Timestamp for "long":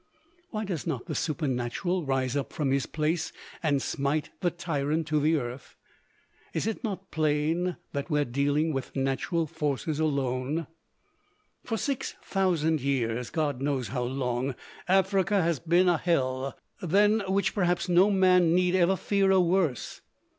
14.01-14.55